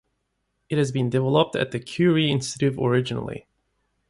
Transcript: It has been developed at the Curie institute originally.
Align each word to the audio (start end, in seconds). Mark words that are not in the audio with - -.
It 0.67 0.79
has 0.79 0.91
been 0.91 1.11
developed 1.11 1.55
at 1.55 1.69
the 1.69 1.79
Curie 1.79 2.31
institute 2.31 2.75
originally. 2.81 3.45